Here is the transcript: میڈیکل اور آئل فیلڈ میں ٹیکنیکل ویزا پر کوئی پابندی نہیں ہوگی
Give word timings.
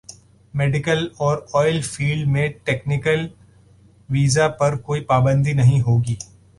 میڈیکل 0.53 1.05
اور 1.17 1.37
آئل 1.53 1.79
فیلڈ 1.81 2.27
میں 2.27 2.47
ٹیکنیکل 2.63 3.27
ویزا 4.09 4.47
پر 4.59 4.77
کوئی 4.79 5.01
پابندی 5.05 5.53
نہیں 5.53 5.81
ہوگی 5.81 6.15